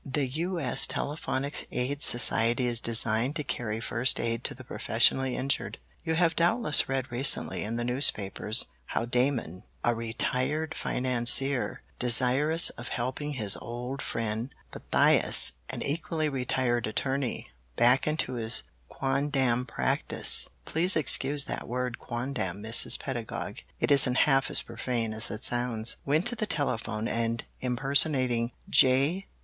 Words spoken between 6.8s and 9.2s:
read recently in the newspapers how